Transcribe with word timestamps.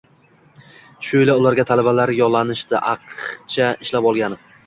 Shu 1.09 1.19
yili 1.21 1.33
ularga 1.41 1.65
talabalar 1.73 2.13
yollanishdi, 2.21 2.79
aqcha 2.95 3.71
ishlab 3.87 4.11
olgani 4.13 4.41